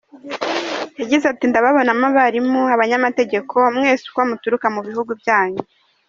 [0.99, 5.61] Yagize ati "Ndababonamo abarimu, abanyamategeko, mwese uko muturuka mu bihugu byanyu.